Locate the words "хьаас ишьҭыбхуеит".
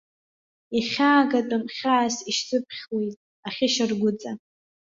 1.75-3.15